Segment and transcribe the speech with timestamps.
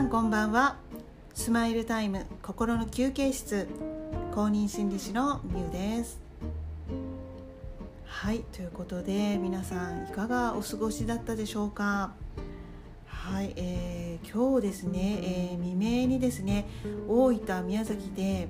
[0.00, 0.76] さんこんばんは。
[1.34, 3.68] スマイルタイム心の休憩室
[4.34, 6.18] 公認心理師のみゆです。
[8.06, 12.12] はいということで皆さんいかがお過ごしだったでしょうか？
[13.08, 16.66] はい、えー、今日ですね、えー、未明にですね
[17.06, 18.48] 大分宮崎で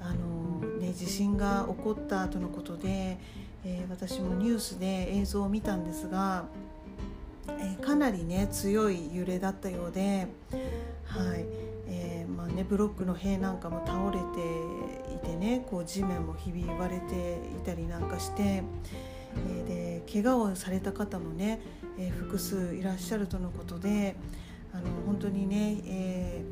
[0.00, 3.18] あのね地震が起こったとのことで、
[3.62, 6.46] えー、私もニュースで映像を見たんですが
[7.48, 10.26] えー、かなりね強い揺れだったようで、
[11.04, 11.44] はい。
[11.90, 21.60] えーまあね、ブロックの塀なんかも倒れていてねこう地面もひび割れていたりなんかして、えー、で怪我をされた方もね、
[21.98, 24.16] え、複数いらっしゃるとのことで
[24.74, 26.44] あの本当にね、え、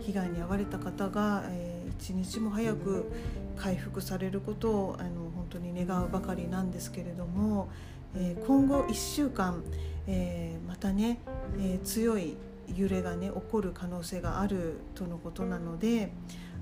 [0.00, 3.10] 被害に遭われた方が、えー、一日も早く
[3.56, 7.68] 回復されることをあの本当に願うばかりなんですけれども、
[8.16, 9.62] えー、今後1週間、
[10.06, 11.20] えー、またね、
[11.58, 12.36] えー、強い
[12.74, 16.12] 揺れがね起こる可能性があるとのことなので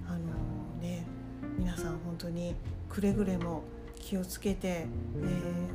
[0.08, 0.18] あの
[0.80, 1.04] ね
[1.58, 2.54] 皆さん本当に
[2.88, 3.64] くれぐれも
[3.96, 4.86] 気をつけて、え、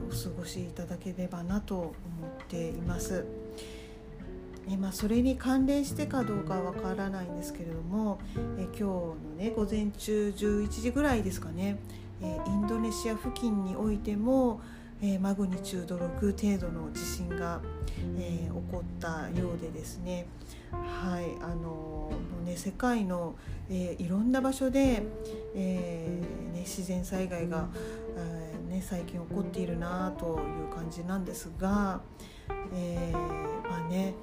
[0.09, 1.93] お過ごしいただければなと思っ
[2.47, 3.25] ています。
[4.69, 8.19] えまあ、それに関連してかどうかわからないんですけれども、
[8.57, 11.77] え今日のね午前中11時ぐらいですかね、
[12.21, 14.61] えインドネシア付近においても、
[15.03, 17.59] えー、マグニチュード6程度の地震が、
[18.19, 20.27] えー、起こったようでですね。
[20.71, 22.11] はいあのも
[22.43, 23.35] うね世界の、
[23.69, 25.03] えー、いろんな場所で、
[25.55, 27.67] えーね、自然災害が、
[28.15, 32.01] えーね、最近起こっているなという感じなんですが、
[32.73, 34.13] え、まあね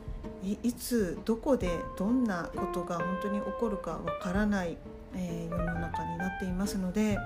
[0.62, 4.78] いつどこでどんなことが本当に起こるかわからない、
[5.16, 7.18] え、世の中になっていますので、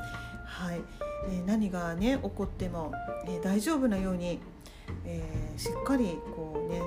[0.46, 0.80] はい。
[1.28, 2.92] え、何がね起こっても、
[3.26, 4.40] え、大丈夫なように、
[5.04, 5.22] え、
[5.56, 6.82] しっかりこうね、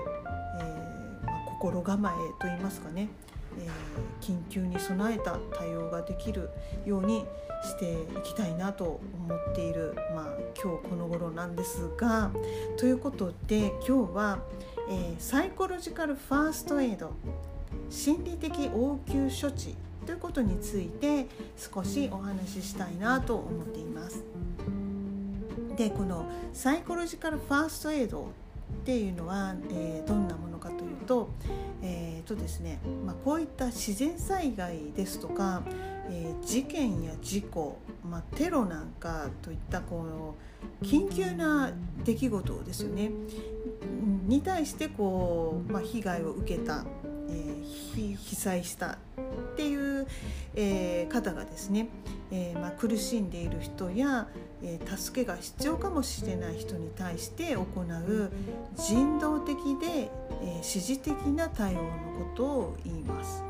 [0.59, 3.09] えま、心構えといいますかね、
[3.59, 3.67] え
[4.21, 6.49] 緊急に備えた対応ができる
[6.85, 7.25] ように
[7.63, 10.25] していきたいなと思っている、まあ、
[10.61, 12.31] 今日この頃なんですが
[12.77, 14.39] ということで今日は、
[14.89, 17.13] えサイコロジカルファーストエイド
[17.89, 21.27] 心理的応急処置ということについて
[21.57, 24.23] 少しお話ししたいなと思っています。
[25.75, 28.29] でこのサイコロジカルファーストエイド
[28.81, 31.29] っていうのは、えー、どんなものかというと,、
[31.81, 35.63] えーとですねまあ、こういった自然災害ですとか、
[36.09, 40.35] えー、事件や事故、まあ、テロなんかといったこの
[40.81, 41.71] 緊急な
[42.03, 43.11] 出来事ですよね
[44.27, 46.85] に対してこう、まあ、被害を受けた、
[47.29, 48.97] えー、被災した
[49.55, 50.05] っていう、
[50.53, 51.87] えー、方がですね、
[52.29, 54.27] えーまあ、苦しんでいる人や、
[54.61, 58.31] えー、助けが必要かもしれない人に対して行う
[58.75, 60.11] 人道的で、
[60.43, 63.43] えー、支持的な対応のことを言います。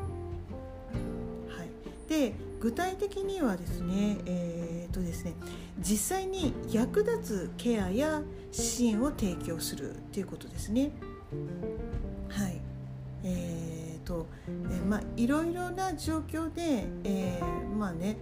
[1.48, 1.68] はい、
[2.08, 5.34] で具体的にはですね,、えーとですね
[5.80, 10.92] 実際に役立つケアや支援を提供するということですね。
[12.28, 12.60] はい
[13.24, 13.55] えー
[14.06, 18.16] と、えまあ、いろいろな状況で、えー、まあね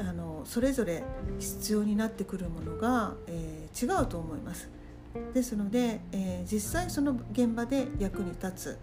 [0.00, 1.04] あのそれぞれ
[1.38, 4.68] 必要になってくるものが、えー、違うと思います。
[5.34, 8.78] ですので、えー、実際その現場で役に立つ、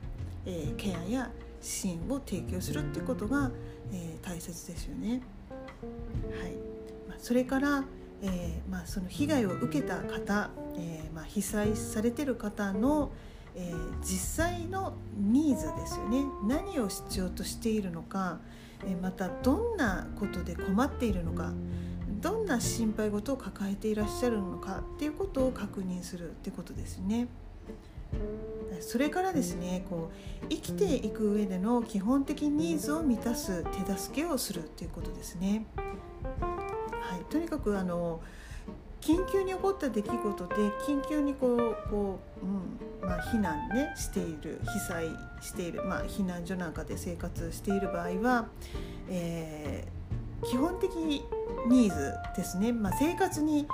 [0.46, 3.52] えー、ケアや支援を提供するっていうことが、
[3.92, 5.22] えー、大切ですよね。
[6.40, 6.52] はい
[7.08, 7.84] まあ、それから、
[8.22, 13.12] えーまあ、その被害を受けた方、えーまあ、被災されてる方の、
[13.56, 16.24] えー、実際のニーズですよね。
[16.48, 18.40] 何を必要としているのか、
[18.86, 21.52] え、またどんなことで困っているのか。
[22.22, 24.84] どんな心配事を抱えていらっしゃるのか。
[24.96, 27.28] っていうことを確認するってことですね。
[28.80, 30.10] それからですねこ
[30.44, 35.66] う生きていく上での基本的ニーズを満たす手助けをするっていうことですね。
[36.32, 38.22] はい、とにかくあの
[39.02, 40.56] 緊急に起こった出来事で
[40.88, 45.08] 緊急にこうこう、うんまあ、避難ねしている被災
[45.42, 48.48] している、まあ、避難所なんかで生活している場合は、
[49.10, 50.90] えー、基本的
[51.68, 53.68] ニーズですね、まあ、生活に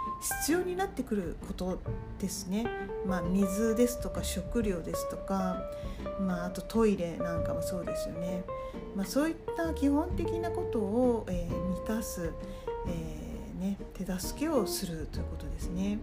[0.43, 1.79] 必要になってくること
[2.19, 2.67] ですね、
[3.05, 5.63] まあ、水ですとか食料ですとか、
[6.19, 8.43] まあ、あとトイレなんかもそうですよね、
[8.95, 12.31] まあ、そういった基本的なことを、えー、満たす、
[12.87, 13.24] えー
[13.65, 15.97] ね手助けをするということですね。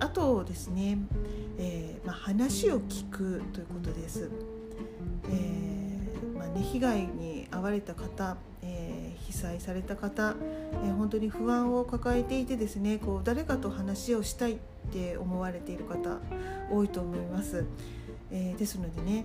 [0.00, 0.98] あとですね、
[1.58, 4.30] えー、まあ、話を聞くということです。
[5.28, 10.34] えー、まあね、被害に遭われた方、えー、被災された方、
[10.84, 14.56] え本当に不安を抱えていてですねこう誰かと話をしたいっ
[14.92, 16.18] て思われている方
[16.70, 17.64] 多いと思います。
[18.32, 19.24] えー、ですのでね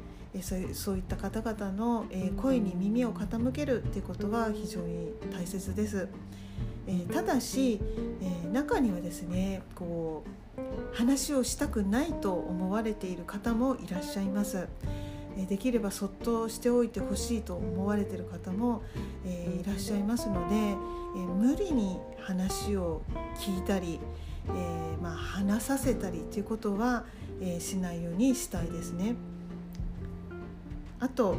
[0.74, 2.06] そういった方々の
[2.38, 6.08] 声に耳を傾けるっていうことは非常に大切です。
[6.88, 7.80] えただし、
[8.22, 10.24] え中にはですねこ
[10.58, 14.68] う話をしたくないと思われている方もいらっしゃいます。
[15.50, 18.84] できればそっとしておいてほしいと思われている方も、
[19.26, 20.76] えいらっしゃいますので、え
[21.18, 23.02] 無理に話を
[23.38, 24.00] 聞いたり、
[24.48, 27.06] えー、まあ、話させたりということは、
[27.42, 29.16] えしないようにしたいですね。
[31.00, 31.36] あと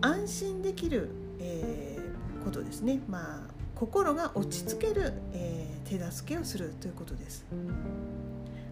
[0.00, 1.10] 安心できる、
[1.40, 7.46] えー、ことですね、まあ、心が落ち着ける、え、手助けをするということです。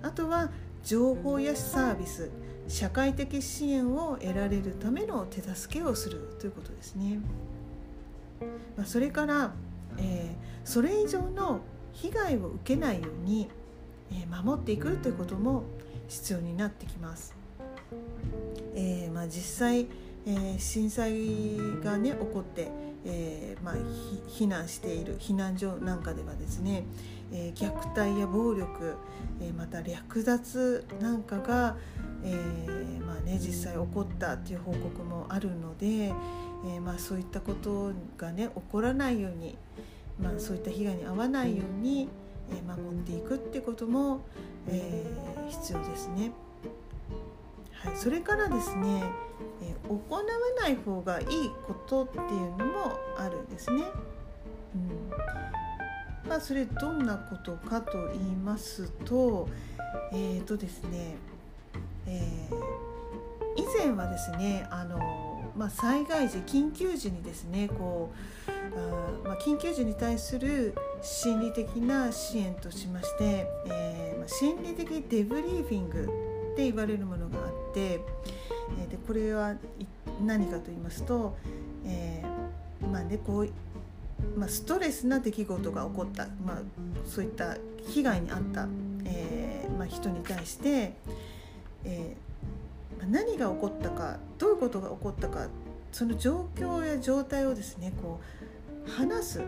[0.03, 0.51] あとは
[0.85, 2.31] 情報やサービス
[2.69, 7.21] 社会的支援を得られるための手助けをするということですね。
[8.77, 9.55] ま、それから、
[9.97, 11.61] え、それ以上の
[11.95, 13.49] 被害を受けないように、
[14.13, 15.63] え、守っていくということも
[16.07, 17.35] 必要になってきます。
[18.75, 19.87] えまあ、実際
[20.29, 22.71] えー、震災がね起こって、
[23.07, 23.75] えーまあ、
[24.29, 26.85] 避難している避難所なんかではですね、
[27.33, 28.97] えー、虐待や暴力、
[29.41, 31.77] え、また略奪なんかが、
[32.23, 32.35] え
[33.07, 36.13] まあね、実際起こったっていう報告もあるので、
[36.67, 39.57] えまあ、そういったことがね起こらないように、
[40.21, 42.11] まあ、そういった被害に遭わないように、
[42.51, 44.21] え、守っていくってことも、
[44.69, 45.07] え、
[45.49, 46.33] 必要ですね。
[47.85, 49.05] はい、それからですね、
[49.63, 50.23] えー、行わ
[50.61, 51.27] ない方がいい
[51.67, 53.85] ことっていうのもあるんですね。
[54.75, 59.49] うんまあ、それどんなことかと言いますと
[60.13, 61.17] えー、とですね、
[62.07, 68.11] えー、以前はですねあの、まあ、災害時緊急時にですねこ
[68.47, 68.51] う
[69.25, 76.05] あ、まあ、緊急時に対する心理的な支援としまして、えーまあ、心理的デブリーフィング
[76.53, 78.01] って言われるものがあて、
[78.79, 79.55] えー、でこれは
[80.25, 81.37] 何かと言いますと、
[81.85, 83.49] えー、まあねこう
[84.37, 86.57] まあ、ストレスな出来事が起こった、まあ、
[87.07, 87.57] そういった
[87.87, 88.69] 被害に遭った、
[89.05, 90.95] えーまあ、人に対して、
[91.85, 95.47] えー、何が起こったかどういうことが起こったか
[95.93, 98.21] その状況や状態をですねこ
[98.87, 99.43] う話す、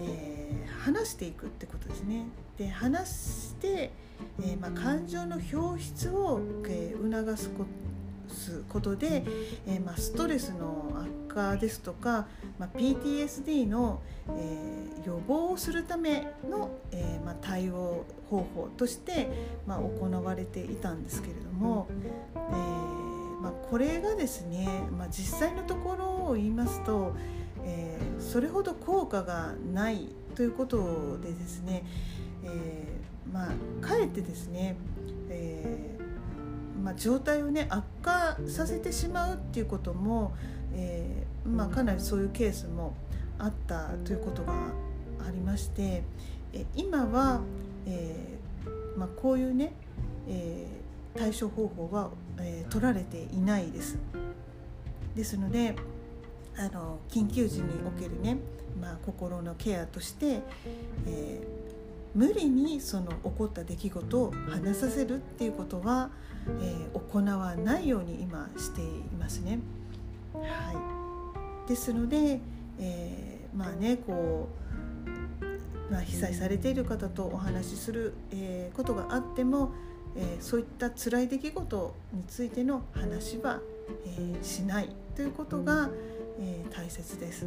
[0.00, 2.26] えー、話していくってことですね。
[2.58, 3.90] で話して、
[4.40, 7.36] えーまあ、感情の表出を、えー、促
[8.28, 9.24] すことで、
[9.66, 10.90] えーまあ、ストレスの
[11.28, 12.26] 悪化ですとか、
[12.58, 19.28] まあ、PTSD の、えー、予防をするための、えーまあ、対応方法として、
[19.66, 21.88] まあ、行われていたんですけれども、
[22.34, 27.14] えーまあ、これがですね、まあ、実際のところを言いますと、
[27.64, 31.84] えー、それほど効果がないということでですね、
[32.44, 32.91] えー、
[33.32, 34.76] まあかえってですね、
[35.30, 40.34] えー、まあ、状態をね悪化させてしまうっていうことも、
[40.74, 42.94] えー、まあ、かなりそういうケースも
[43.38, 44.52] あったということが
[45.26, 46.02] ありまして、
[46.52, 47.40] え今は、
[47.86, 48.14] え
[48.96, 49.72] ま、こういうね、
[50.28, 50.66] え
[51.16, 53.98] 対処方法は、え取られていないです。
[55.16, 55.74] ですので
[56.56, 58.38] あの緊急時におけるね、
[58.80, 60.40] まあ、心のケアとして、
[61.06, 61.61] えー
[62.14, 66.10] 無理にその起こった出来事を話させるっていうことは、
[66.60, 68.84] えー、行わないように今してい
[69.18, 69.60] ますね。
[70.34, 72.40] はい、ですので、
[72.78, 74.48] えー、まあねこ
[75.88, 79.72] う、まあ、被災されている方とお話しする、えー、ことがあっても、
[80.14, 83.60] えそういった辛い出来事についての話は、
[84.06, 85.88] えしないということが、
[86.38, 87.46] え大切です。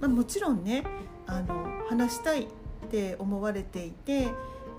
[0.00, 0.84] まあ、もちろんね
[1.26, 2.46] あの話したいっ
[2.90, 4.28] て思われていて、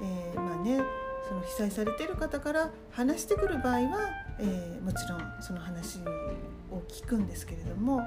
[0.02, 0.82] えー、まあね
[1.28, 4.00] その被災されてる方から話してくる場合は、
[4.40, 6.00] えー、もちろんその話
[6.72, 8.02] を聞くんですけれども、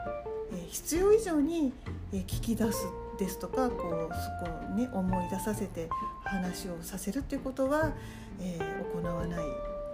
[0.52, 1.72] えー、必要以上に、
[2.12, 2.88] 聞き出す
[3.18, 4.14] ですとかこう
[4.44, 5.88] そこをね思い出させて
[6.24, 7.92] 話をさせるっていうことは、
[8.40, 9.44] えー、行わない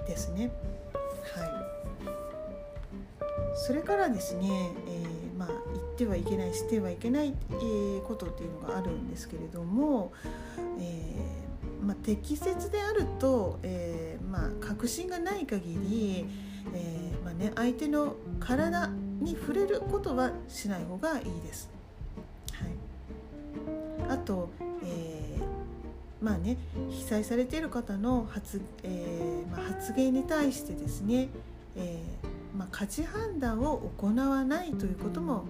[0.07, 0.53] ですね。
[1.35, 1.67] はい
[3.57, 4.71] それからですね、
[5.97, 10.13] ってはいけないしてはいけない、えー、ことっていうのがあるんですけれども、
[10.79, 16.27] えー、まあ、適切であると、えまあ、確信がない限り、
[16.75, 18.89] えまあね、相手の体
[19.21, 21.71] に触れることはしない方がいいです。
[22.53, 24.51] はい、あと、
[24.85, 25.39] え
[26.21, 26.59] まあね、
[26.91, 31.31] 被災されている方の発,、えまあ、発言に対してですね、
[31.75, 35.45] えーまあ、価値判断を行わないということも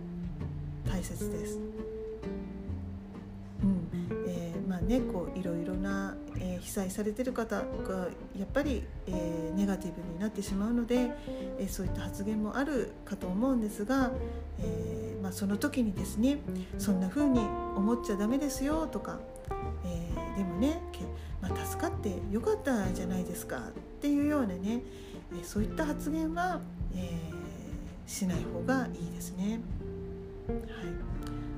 [0.89, 1.59] 大切です。
[3.63, 3.89] うん
[4.27, 11.11] えー、まあね、こういろいろな、えー、被災されてる方がやっぱり、えー、ネガティブになってしまうので、
[11.59, 14.13] えー、そういった発言もあるかと思うんですが、
[14.61, 16.39] えまあ、その時にですね
[16.79, 19.19] そんな風に思っちゃダメですよとか、
[19.85, 20.81] えでもね、
[21.41, 23.61] まあ、助かってよかったじゃないですかっ
[24.01, 24.83] ていうようなね、
[25.41, 26.61] えそういった発言は、
[26.95, 27.11] え
[28.07, 29.61] しない方がいいですね。
[30.49, 30.59] はい、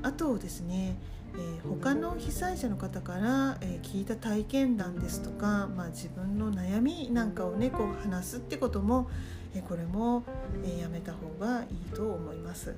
[0.03, 0.97] あとですね
[1.35, 9.09] えー、他の被災者の方から、えー、聞いた体験談ですとか、まあ、自分の悩みなんかをねこう話すってことも、
[9.55, 10.25] えー、これも、
[10.65, 12.75] えやめた方がいいと思います。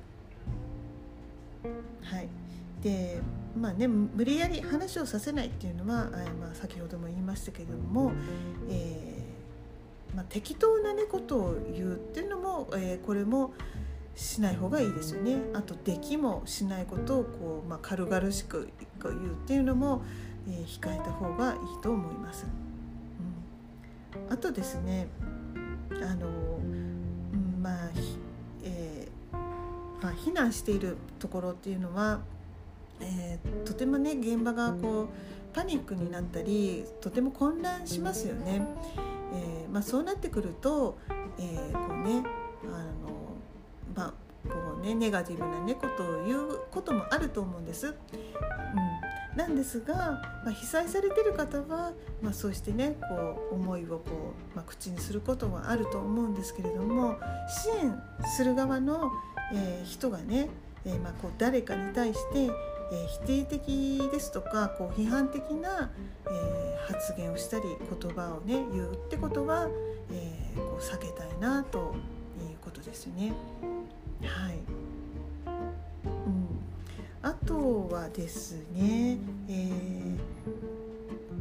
[2.03, 2.27] はい
[2.83, 3.19] で
[3.59, 8.11] まあね、無理やり話をさせないっていうのは、えまあ、先ほども言いましたけれども、
[8.69, 9.23] え
[10.15, 13.53] まあ、適当な、ね、ことを言うっていうのも、えこれも、
[14.15, 18.69] しない方がいいですよねあとできもしないことをこう、まあ、軽々しく
[19.03, 20.01] 言うっていうのも、
[20.47, 22.45] えー、控えた方がいいと思います。
[24.17, 25.07] うん、あとですね
[25.91, 26.29] あの、う
[27.35, 27.89] ん、まあ、
[28.63, 29.35] えー、
[30.03, 32.19] まあ、避難しているところっていうのは、
[32.99, 35.07] えー、とてもね現場がこう
[35.53, 38.65] パニックになったりとても混乱しますよね。
[39.33, 40.97] えーまあ、そうなってくると、
[41.37, 42.23] えー、こうね
[42.65, 43.10] あの
[44.81, 47.87] ねネガティブなねことを言うこともあると思うんです。
[47.87, 49.95] うん、なんですが、
[50.43, 58.01] まあ、被災されてる方は、まあ、そうしてねこう思いをこう、まあ、口にすることはあると思うんですけれども支援
[58.35, 59.11] する側の、
[59.53, 60.49] えー、人がね、
[60.85, 62.51] えー、まあ、こう誰かに対して、えー、
[63.25, 65.91] 否定的ですとかこう批判的な、
[66.27, 67.63] え発言をしたり
[68.01, 69.69] 言葉をね言うってことは、
[70.11, 71.93] えこう避けたいなと
[72.39, 73.33] いうことですよね。
[74.23, 74.59] はい、
[75.45, 76.47] うん、
[77.21, 80.17] あとはですね、えー、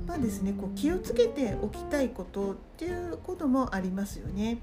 [0.07, 4.59] まあですねこう気をつけておきたいことっていうこともありますよね。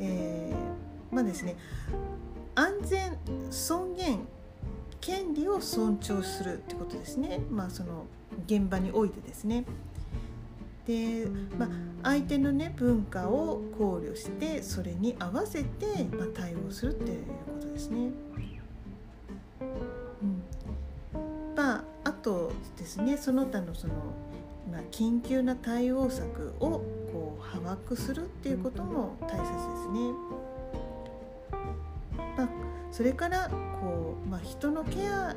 [0.00, 1.56] えー、まあですね
[2.54, 3.18] 安全
[3.50, 4.20] 尊厳
[5.00, 7.40] 権利を尊重するってことですね。
[7.50, 8.06] まあその
[8.46, 9.64] 現場においてですね。
[10.88, 11.26] で、
[11.58, 11.68] まあ、
[12.02, 18.10] 相手のね文化を考慮してそれに合わせて、まあ、対応するっていうことですね。
[19.60, 20.42] うん
[21.54, 23.94] まあ、あとですねその他のその、
[24.72, 26.80] まあ、緊急な対応策を
[27.12, 30.12] こう把握するっていうことも大切ですね。
[32.38, 32.48] まあ、
[32.90, 33.50] それから
[33.82, 35.36] こう、まあ、人のケア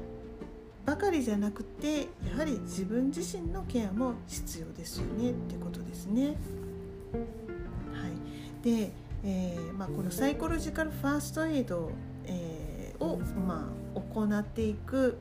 [0.85, 6.35] ばかりじゃなくてやはり自分自身のケアも必要ですよねってことですね。
[7.93, 8.91] はい、で、
[9.23, 11.91] えーまあ、このサイコロジカルファーストエイド、
[12.25, 15.17] えー、を、まあ、行っていく、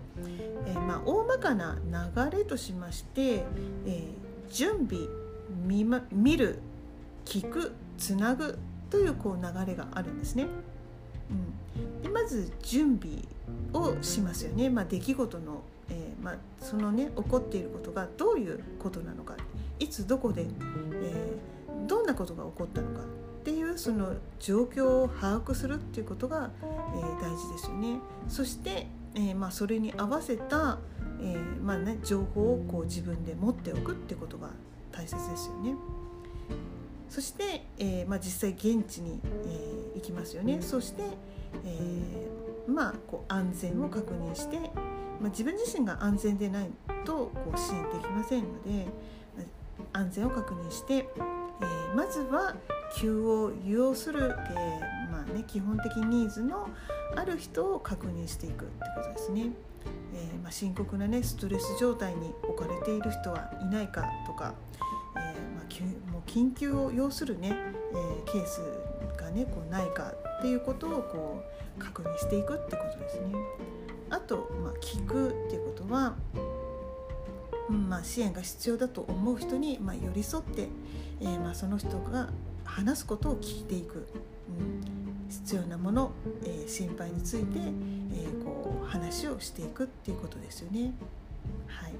[0.66, 5.06] えーまあ、大まかな流れとしまして、えー、準備
[5.66, 6.58] 見,、ま、見る
[7.24, 10.46] 聞くつなぐというこう流れがあるんですね。
[11.30, 13.18] うん、でまず準備
[13.72, 19.34] をしますよね、まあ、出来事の、えー、まあ、そのね起こっていることがどういうことなのか
[19.78, 27.98] いつどこで、えー、どんなことが起こったのかっていうその状況を把握するっていうことが、えー、大事ですよね。
[28.28, 30.78] そして、えまあ、それに合わせた、
[31.22, 34.50] えまね、情報をこう自分で持っておくってことが
[34.92, 35.74] 大切ですよね。
[37.10, 40.62] そして、えーまあ、実際現地に、えー、行きますよね。
[40.62, 41.02] そして、
[41.64, 44.58] えー、まあこう安全を確認して、
[45.20, 46.70] まあ、自分自身が安全でない
[47.04, 48.86] とこう支援できませんので
[49.92, 52.54] 安全を確認して、えー、まずは
[52.96, 56.68] 急を利用する、えーまあね、基本的ニーズの
[57.16, 59.50] ある人を確認していくってことですね。
[60.14, 64.54] えーまあ、深刻な、ね、ストレス状態に置かれている人はいないかとか、
[65.16, 65.62] えーま
[66.08, 67.56] あ、もう緊急を要するね、
[67.92, 68.60] えー、ケース
[69.16, 71.44] がねこうないかっていうことをこ
[71.78, 73.32] う確認していくってことですね。
[74.10, 76.16] あと、まあ、聞くっていうことは、
[77.68, 80.68] うんまあ、支援が必要だと思う人に、まあ、寄り添って、
[81.20, 82.28] えまあ、その人が
[82.70, 84.06] 話すことを聞いていく、
[84.48, 86.12] うん、必要なもの、
[86.44, 90.92] えー、心配について、えー、こう話をしていくっていうことですよね。
[91.66, 91.92] はい、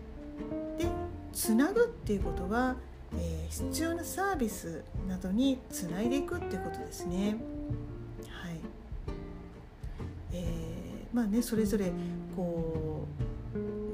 [0.79, 0.89] で
[1.33, 2.77] つなぐっていうことは
[3.17, 7.37] えー、必要なサービスなどにつないでいくっていうことですね。
[8.29, 8.57] はい
[10.33, 11.91] えー、まあねそれぞれ
[12.37, 13.07] こ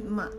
[0.06, 0.30] うまあ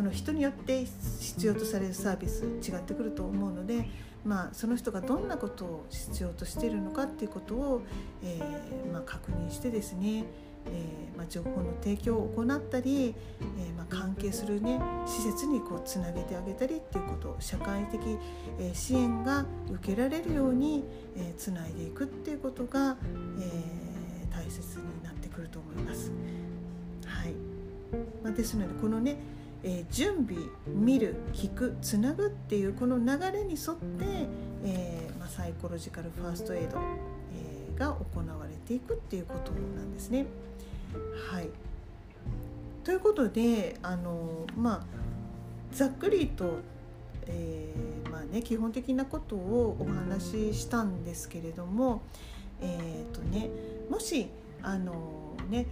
[0.00, 0.86] その人によって
[1.20, 3.86] 必要とされるサービス違ってくると思うので、
[4.24, 7.82] まあ、その人がどんなことを必要としているのかっていうことを、
[8.24, 10.24] えーまあ、確認してですね、
[10.64, 18.00] えー、まあ、情報の提供を行ったり、え、ま、関係する、ね、施設にこうつなげてあげたりっていうことを社会的、
[18.58, 20.82] え支援が受けられるように、
[21.18, 22.96] えつないでいくっていうことが、
[23.38, 26.10] え大切になってくると思います。
[27.04, 27.34] はい
[28.24, 29.16] ま、ですのでこのね
[29.62, 34.04] えー、準備見る聞くつなぐっていうこの流れに沿って、
[34.64, 36.78] えー、まあ、サイコロジカルファーストエイド、
[37.34, 40.26] えー、が行われていくっていうことなんですね。
[41.30, 41.48] はい
[42.84, 44.84] ということであのまあ
[45.72, 46.58] ざっくりと、
[47.26, 47.72] え
[48.10, 52.02] まあね、基本的なことをお話ししたんですけれども、
[52.60, 53.50] えーとね、
[53.88, 54.28] もし
[54.62, 54.94] あの、
[55.48, 55.66] ね、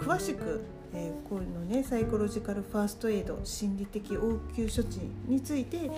[0.00, 0.62] 詳しく
[0.96, 5.90] えー、こういうのねサイコロジカルファーストエイド心理的応急処置について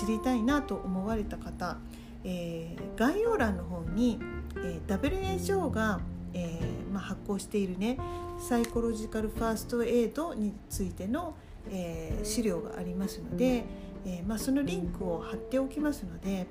[0.00, 1.76] 知りたいなと思われた方、
[2.24, 4.18] えー、概要欄の方に、
[4.56, 5.00] えー、
[5.38, 6.00] WHO が、
[6.32, 7.98] えーまあ、発行しているね
[8.40, 11.36] サイコロジカルファーストエイドについての、
[11.70, 13.64] えー、資料がありますので、
[14.06, 16.46] えーまあ、そのリンクを貼っておきますので、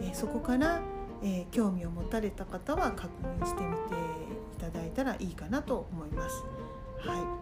[0.00, 0.80] えー、そこから、
[1.24, 3.08] えー、興味を持たれた方は確
[3.40, 3.94] 認してみて
[4.56, 6.44] いただいたらいいかなと思います。
[7.00, 7.38] はい。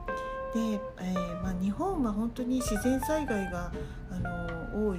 [0.57, 3.71] でえーまあ、日本は本当に自然災害が
[4.11, 4.19] あ
[4.73, 4.99] の多い、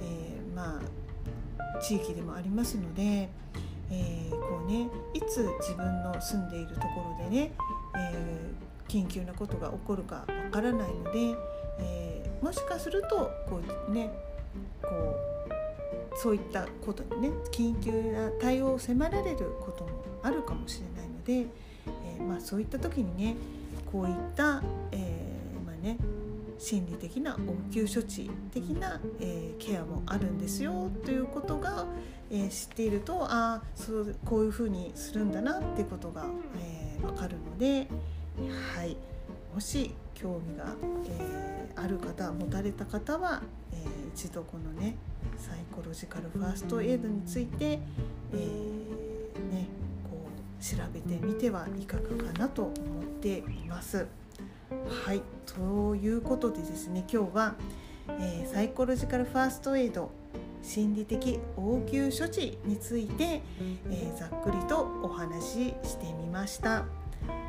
[0.00, 3.28] えーまあ、地域でもありますので、
[3.90, 7.52] えー、こうね、いつ自分の住んでいるところでね、
[7.96, 11.36] えー、緊急なことが起こるかわからないので、
[11.80, 14.10] えー、もしかするとこう、ね、
[14.82, 14.88] こ
[16.14, 19.90] うそういったことにね緊急な対応を迫られることも
[20.22, 21.50] あるかもしれないので、
[22.16, 23.36] えーまあ、そういった時にね
[23.90, 25.98] こういった、えー、まあね
[26.58, 31.86] 心理的な応急処置的な、えー、ケアもあるんですよということが、
[32.30, 36.26] えー、知っているとあそうこういうふうにするんだなっていうことが、
[36.60, 37.88] えー、分かるので、
[38.74, 38.96] はい、
[39.54, 40.74] もし興味が、
[41.06, 43.40] えー、ある方持たれた方は、
[43.72, 44.96] えー、一度このね
[45.36, 47.78] サイコロジカルファーストエイドについて、
[48.32, 49.68] えー、ね
[50.60, 54.06] 調べてみてはいかがかなと思っています。
[55.04, 57.54] はいということでですね今日は、
[58.20, 60.10] えー、サイコロジカルファーストエイド
[60.62, 63.42] 心理的応急処置について、
[63.90, 66.84] えー、ざっくりとお話ししてみました。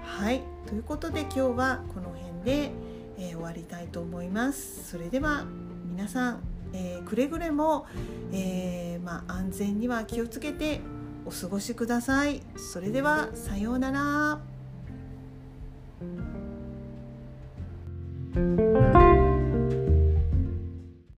[0.04, 2.72] はいということで今日はこの辺で、
[3.18, 4.90] えー、終わりたいと思います。
[4.90, 5.46] それでは
[5.86, 6.44] 皆さん、
[6.74, 7.86] えくれぐれも、
[8.32, 10.80] えまあ、安全には気をつけて
[11.30, 12.42] お過ごしください。
[12.58, 14.40] それではさようなら。